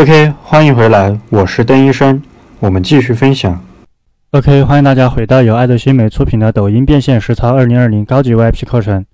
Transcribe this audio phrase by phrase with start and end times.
[0.00, 2.22] OK，欢迎回来，我是邓医生，
[2.58, 3.62] 我们继续分享。
[4.30, 9.04] OK，欢迎大家回到由爱德新媒出品的抖音变现实操二零二零高级 VIP 课程，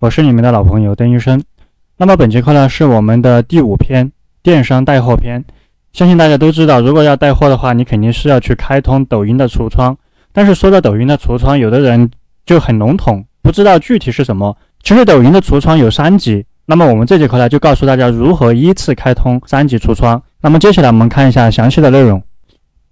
[0.00, 1.40] 我是你们的老朋友邓医生。
[1.98, 4.10] 那么本节课呢是我们的第五篇
[4.42, 5.44] 电商带货篇。
[5.92, 9.96] 相信大家都知道，如果要带货的话，你肯定是要去开通抖音的橱窗。
[10.32, 12.10] 但是说到抖音的橱窗，有的人
[12.44, 14.56] 就很笼统，不知道具体是什么。
[14.82, 16.44] 其实抖音的橱窗有三级。
[16.66, 20.20] 那么我们这节课呢，就告诉大家如何依次开通三级橱窗。
[20.44, 22.22] 那么接下来我们看一下详细的内容。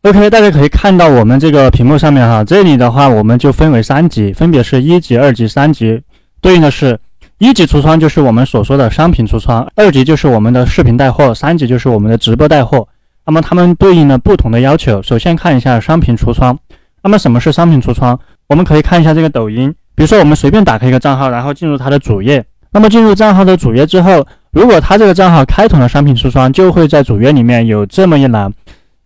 [0.05, 6.01] OK，大家可以看到我们这个屏幕上面哈，这里的话我们就分为三级，分别是一级、二级、三级，
[6.41, 6.99] 对应的是
[7.37, 12.89] 一级橱窗就是我们所说的商品橱窗，二级就是我们的视频带货，三级就是我们的直播带货。
[13.27, 15.03] 那么它们对应了不同的要求。
[15.03, 16.59] 首先看一下商品橱窗。
[17.03, 18.19] 那么什么是商品橱窗？
[18.49, 22.43] 我们可以看一下这个抖音，比如说我们随便打开一个账号，然后进入它的主页。
[22.73, 28.53] 那么进入账号的主页之后，如果他这个账号开通了商品橱窗，就会在主页里面有这么一栏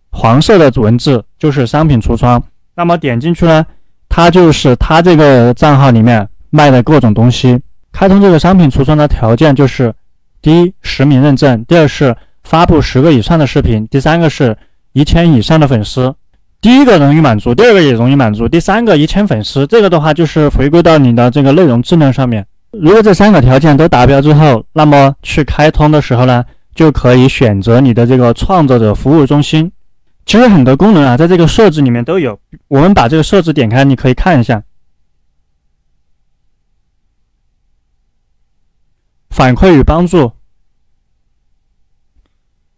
[0.09, 2.41] 黄色的文字，就是商品橱窗。
[2.75, 3.65] 那么点进去呢，
[4.07, 7.59] 它就是他这个账号里面卖的各种东西。
[7.91, 9.93] 开通这个商品橱窗的条件就是：
[10.41, 14.55] 第一，实名认证；第二是发布十个以上的视频；第三个是
[14.93, 16.15] 一千以上的粉丝。
[16.61, 22.45] 第一个容易满足，第二个也容易满足，第三个一千粉丝，这个的话就是回归到你的这个内容质量上面。
[22.81, 26.43] 如果这三个条件都达标之后，那么去开通的时候呢，
[26.75, 29.71] 就可以选择你的这个创作者服务中心。
[30.25, 32.39] 其实很多功能啊，在这个设置里面都有。
[32.67, 34.61] 我们把这个设置点开，你可以看一下。
[39.29, 40.31] 反馈与帮助，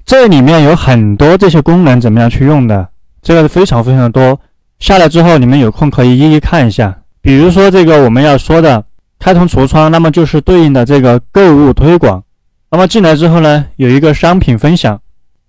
[0.05, 2.89] 这里面有很多这些功能，怎么样去用的？
[3.21, 4.39] 这个是非常非常多。
[4.79, 7.01] 下来之后，你们有空可以一一看一下。
[7.21, 8.85] 比如说这个我们要说的。
[9.19, 12.23] 开通橱窗，那么就是对应的这个购物推广。
[12.71, 15.01] 那么进来之后呢，有一个商品分享，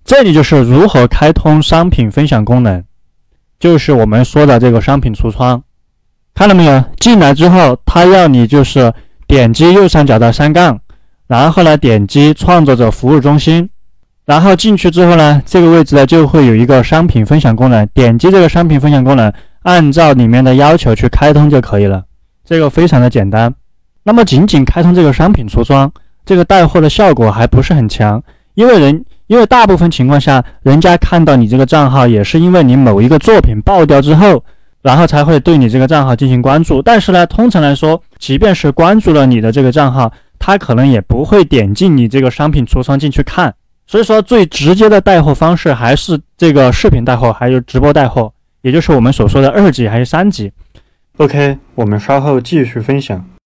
[0.04, 2.82] 这里就是如何开通商品分享功能，
[3.58, 5.62] 就是我们说的这个商品橱窗。
[6.34, 6.82] 看到没有？
[6.98, 8.92] 进来之后，它要你就是
[9.26, 10.80] 点击右上角的三杠，
[11.26, 13.68] 然后呢点击创作者服务中心，
[14.24, 19.32] 然后进去之后呢，这个位置呢就会有一个商品分享功能，点击这个商品分享功能，
[19.62, 22.04] 按照里面的要求去开通就可以了。
[22.50, 23.54] 这个非常的简单。
[24.02, 25.88] 那么仅仅开通这个商品橱窗，
[26.26, 28.20] 这个带货的效果还不是很强，
[28.54, 34.44] 因为人，因为大部分情况下，人家看到你这个账号也是因为你某一个作品爆掉之后，
[34.82, 36.82] 然后才会对你这个账号进行关注。
[36.82, 43.54] 但是呢，通常来说，即便是关注了你的这个账号，他可能也不会点进你这个商品橱窗进去看。
[43.86, 50.50] 所以说，最直接的带货方式还是这个视频带货，还有直播带货，也就是我们所说的二级还是三级。
[51.20, 53.29] OK，我们稍后继续分享。